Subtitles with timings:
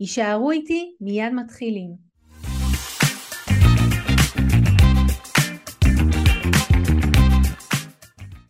[0.00, 2.08] יישארו איתי, מיד מתחילים.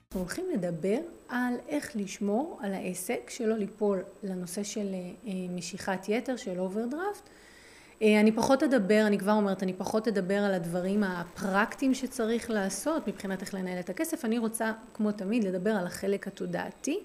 [0.05, 6.37] אנחנו הולכים לדבר על איך לשמור על העסק, שלא ליפול לנושא של אה, משיכת יתר,
[6.37, 7.29] של overdraft.
[8.03, 13.09] אה, אני פחות אדבר, אני כבר אומרת, אני פחות אדבר על הדברים הפרקטיים שצריך לעשות
[13.09, 14.25] מבחינת איך לנהל את הכסף.
[14.25, 17.01] אני רוצה, כמו תמיד, לדבר על החלק התודעתי.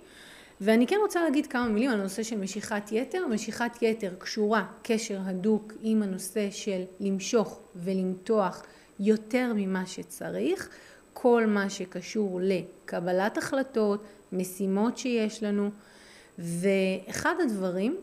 [0.61, 3.27] ואני כן רוצה להגיד כמה מילים על הנושא של משיכת יתר.
[3.27, 8.63] משיכת יתר קשורה קשר הדוק עם הנושא של למשוך ולמתוח
[8.99, 10.69] יותר ממה שצריך.
[11.13, 15.69] כל מה שקשור לקבלת החלטות, משימות שיש לנו,
[16.39, 17.97] ואחד הדברים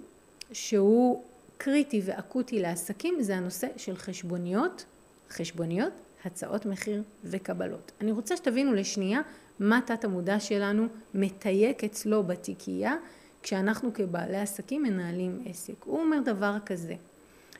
[0.52, 1.24] שהוא
[1.58, 4.84] קריטי ואקוטי לעסקים זה הנושא של חשבוניות,
[5.30, 5.92] חשבוניות,
[6.24, 7.92] הצעות מחיר וקבלות.
[8.00, 9.20] אני רוצה שתבינו לשנייה
[9.60, 12.94] מה תת המודע שלנו מתייק אצלו בתיקייה
[13.42, 15.84] כשאנחנו כבעלי עסקים מנהלים עסק.
[15.84, 16.94] הוא אומר דבר כזה,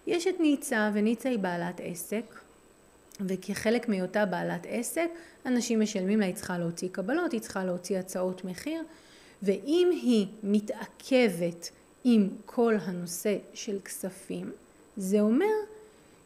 [0.07, 2.25] יש את ניצה וניצה היא בעלת עסק
[3.21, 5.09] וכחלק מהיותה בעלת עסק
[5.47, 8.83] אנשים משלמים לה, היא צריכה להוציא קבלות, היא צריכה להוציא הצעות מחיר
[9.43, 11.71] ואם היא מתעכבת
[12.05, 14.51] עם כל הנושא של כספים
[14.97, 15.47] זה אומר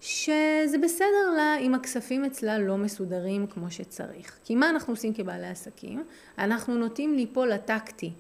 [0.07, 4.39] שזה בסדר לה אם הכספים אצלה לא מסודרים כמו שצריך.
[4.45, 6.05] כי מה אנחנו עושים כבעלי עסקים?
[6.39, 8.13] אנחנו נוטים ליפול לטקטי.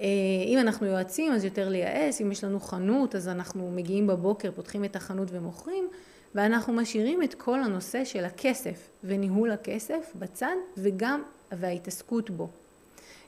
[0.00, 0.04] אה,
[0.46, 4.84] אם אנחנו יועצים אז יותר לייעץ, אם יש לנו חנות אז אנחנו מגיעים בבוקר, פותחים
[4.84, 5.88] את החנות ומוכרים,
[6.34, 12.48] ואנחנו משאירים את כל הנושא של הכסף וניהול הכסף בצד וגם וההתעסקות בו.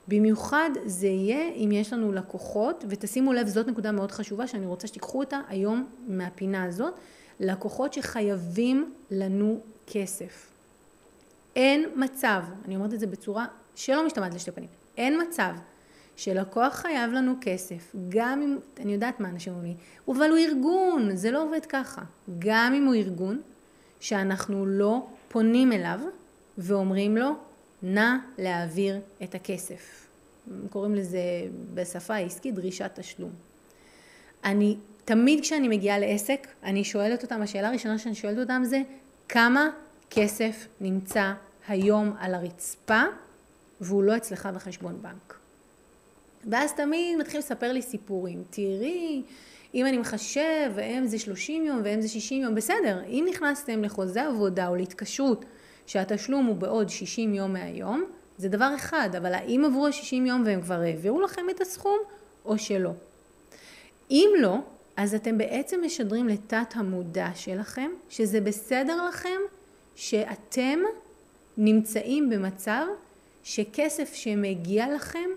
[0.07, 4.87] במיוחד זה יהיה אם יש לנו לקוחות, ותשימו לב זאת נקודה מאוד חשובה שאני רוצה
[4.87, 6.93] שתיקחו אותה היום מהפינה הזאת,
[7.41, 10.47] לקוחות שחייבים לנו כסף.
[11.55, 15.53] אין מצב, אני אומרת את זה בצורה שלא משתמעת לשתי פנים, אין מצב
[16.15, 19.75] שלקוח חייב לנו כסף, גם אם, אני יודעת מה אנשים אומרים
[20.07, 22.01] לי, אבל הוא ארגון, זה לא עובד ככה.
[22.39, 23.41] גם אם הוא ארגון,
[23.99, 25.99] שאנחנו לא פונים אליו
[26.57, 27.31] ואומרים לו,
[27.83, 30.07] נא להעביר את הכסף.
[30.69, 31.19] קוראים לזה
[31.73, 33.31] בשפה העסקית דרישת תשלום.
[34.43, 34.77] אני
[35.11, 38.81] תמיד כשאני מגיעה לעסק, אני שואלת אותם, השאלה הראשונה שאני שואלת אותם זה,
[39.29, 39.69] כמה
[40.09, 41.33] כסף נמצא
[41.67, 43.01] היום על הרצפה
[43.81, 45.37] והוא לא אצלך בחשבון בנק.
[46.49, 48.43] ואז תמיד מתחיל לספר לי סיפורים.
[48.49, 49.23] תראי,
[49.73, 54.27] אם אני מחשב, והם זה 30 יום והם זה 60 יום, בסדר, אם נכנסתם לחוזה
[54.27, 55.45] עבודה או להתקשרות
[55.87, 58.03] שהתשלום הוא בעוד 60 יום מהיום,
[58.37, 61.97] זה דבר אחד, אבל האם עברו ה-60 יום והם כבר העבירו לכם את הסכום
[62.45, 62.91] או שלא?
[64.11, 64.57] אם לא,
[64.97, 69.39] אז אתם בעצם משדרים לתת המודע שלכם שזה בסדר לכם
[69.95, 70.79] שאתם
[71.57, 72.85] נמצאים במצב
[73.43, 75.29] שכסף שמגיע לכם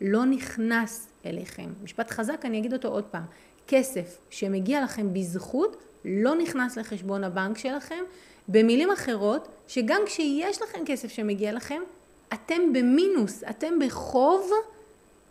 [0.00, 1.72] לא נכנס אליכם.
[1.84, 3.24] משפט חזק, אני אגיד אותו עוד פעם.
[3.68, 8.04] כסף שמגיע לכם בזכות לא נכנס לחשבון הבנק שלכם.
[8.48, 11.82] במילים אחרות, שגם כשיש לכם כסף שמגיע לכם,
[12.34, 14.50] אתם במינוס, אתם בחוב,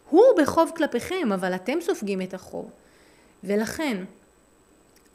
[0.10, 2.70] הוא בחוב כלפיכם, אבל אתם סופגים את החוב.
[3.46, 4.04] ולכן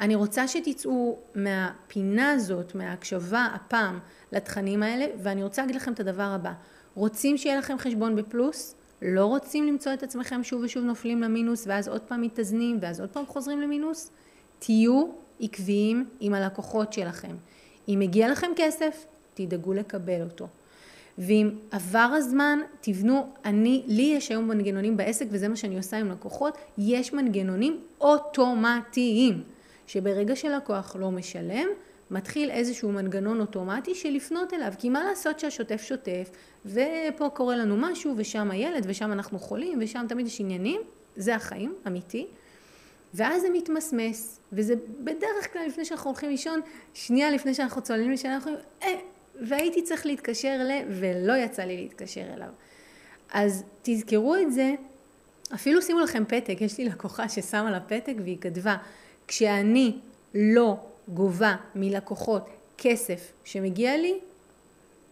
[0.00, 3.98] אני רוצה שתצאו מהפינה הזאת, מההקשבה הפעם
[4.32, 6.52] לתכנים האלה, ואני רוצה להגיד לכם את הדבר הבא.
[6.94, 8.74] רוצים שיהיה לכם חשבון בפלוס?
[9.02, 13.10] לא רוצים למצוא את עצמכם שוב ושוב נופלים למינוס, ואז עוד פעם מתאזנים, ואז עוד
[13.10, 14.10] פעם חוזרים למינוס?
[14.58, 15.04] תהיו
[15.40, 17.36] עקביים עם הלקוחות שלכם.
[17.88, 19.04] אם מגיע לכם כסף,
[19.34, 20.48] תדאגו לקבל אותו.
[21.20, 26.10] ואם עבר הזמן, תבנו, אני, לי יש היום מנגנונים בעסק וזה מה שאני עושה עם
[26.10, 29.42] לקוחות, יש מנגנונים אוטומטיים,
[29.86, 31.66] שברגע שלקוח לא משלם,
[32.10, 36.30] מתחיל איזשהו מנגנון אוטומטי של לפנות אליו, כי מה לעשות שהשוטף שוטף,
[36.66, 40.80] ופה קורה לנו משהו, ושם הילד, ושם אנחנו חולים, ושם תמיד יש עניינים,
[41.16, 42.26] זה החיים, אמיתי.
[43.14, 46.60] ואז זה מתמסמס, וזה בדרך כלל לפני שאנחנו הולכים לישון,
[46.94, 49.00] שנייה לפני שאנחנו צוללים לישון, אנחנו אומרים, אה,
[49.48, 50.70] והייתי צריך להתקשר ל...
[50.90, 52.48] ולא יצא לי להתקשר אליו.
[53.32, 54.74] אז תזכרו את זה,
[55.54, 58.76] אפילו שימו לכם פתק, יש לי לקוחה ששמה לה פתק והיא כתבה,
[59.28, 59.96] כשאני
[60.34, 60.76] לא
[61.08, 62.48] גובה מלקוחות
[62.78, 64.18] כסף שמגיע לי,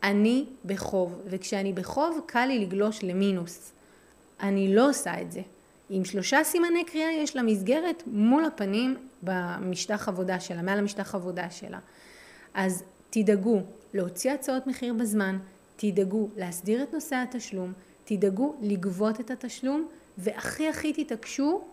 [0.02, 3.72] אני בחוב, וכשאני בחוב קל לי לגלוש למינוס.
[4.40, 5.40] אני לא עושה את זה.
[5.90, 11.50] עם שלושה סימני קריאה יש לה מסגרת מול הפנים, במשטח עבודה שלה, מעל המשטח עבודה
[11.50, 11.78] שלה.
[12.54, 13.62] אז תדאגו
[13.94, 15.38] להוציא הצעות מחיר בזמן,
[15.76, 17.72] תדאגו להסדיר את נושא התשלום,
[18.04, 19.88] תדאגו לגבות את התשלום,
[20.18, 21.64] והכי הכי תתעקשו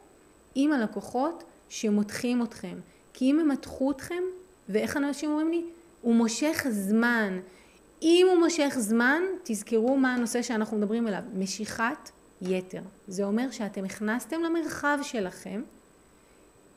[0.56, 2.78] עם הלקוחות שמותחים אתכם.
[3.14, 4.24] כי אם הם מתחו אתכם,
[4.70, 5.64] ואיך אנשים אומרים לי?
[6.02, 7.40] הוא מושך זמן.
[8.02, 12.82] אם הוא מושך זמן, תזכרו מה הנושא שאנחנו מדברים עליו, משיכת יתר.
[13.08, 15.62] זה אומר שאתם הכנסתם למרחב שלכם,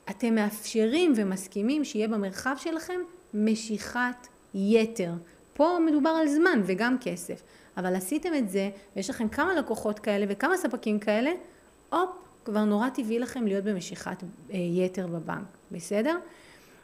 [0.09, 2.99] אתם מאפשרים ומסכימים שיהיה במרחב שלכם
[3.33, 5.11] משיכת יתר.
[5.53, 7.41] פה מדובר על זמן וגם כסף,
[7.77, 11.31] אבל עשיתם את זה ויש לכם כמה לקוחות כאלה וכמה ספקים כאלה,
[11.89, 12.09] הופ,
[12.45, 14.23] כבר נורא טבעי לכם להיות במשיכת
[14.53, 16.17] אה, יתר בבנק, בסדר?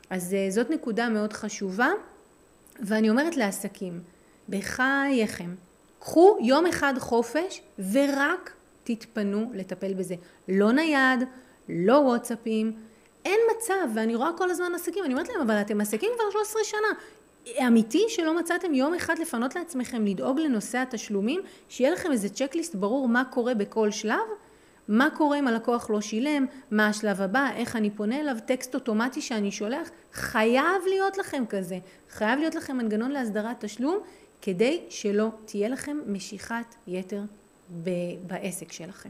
[0.10, 1.90] אז אה, זאת נקודה מאוד חשובה,
[2.80, 4.00] ואני אומרת לעסקים,
[4.50, 5.56] בחייכם,
[6.00, 7.62] קחו יום אחד חופש
[7.92, 8.52] ורק
[8.84, 10.16] תתפנו לטפל בזה.
[10.48, 11.20] לא נייד,
[11.70, 12.74] לא וואטסאפים,
[13.26, 16.64] אין מצב, ואני רואה כל הזמן עסקים, אני אומרת להם, אבל אתם עסקים כבר 13
[16.64, 16.88] שנה.
[17.68, 23.08] אמיתי שלא מצאתם יום אחד לפנות לעצמכם לדאוג לנושא התשלומים, שיהיה לכם איזה צ'קליסט ברור
[23.08, 24.28] מה קורה בכל שלב?
[24.88, 29.22] מה קורה אם הלקוח לא שילם, מה השלב הבא, איך אני פונה אליו, טקסט אוטומטי
[29.22, 33.98] שאני שולח, חייב להיות לכם כזה, חייב להיות לכם מנגנון להסדרת תשלום,
[34.42, 37.22] כדי שלא תהיה לכם משיכת יתר
[38.28, 39.10] בעסק שלכם.